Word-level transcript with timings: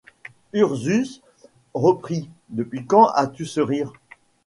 Ursus 0.53 1.21
reprit:— 1.75 2.27
Depuis 2.49 2.87
quand 2.87 3.09
as-tu 3.09 3.45
ce 3.45 3.59
rire? 3.61 3.93